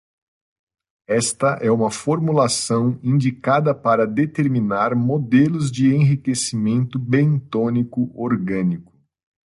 [1.07, 8.99] Esta é uma formulação indicada para determinar modelos de enriquecimento bentônico orgânico.